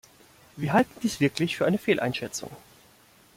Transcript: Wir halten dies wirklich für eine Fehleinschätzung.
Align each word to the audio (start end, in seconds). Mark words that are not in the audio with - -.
Wir 0.55 0.73
halten 0.73 0.99
dies 1.03 1.19
wirklich 1.19 1.55
für 1.55 1.67
eine 1.67 1.77
Fehleinschätzung. 1.77 2.49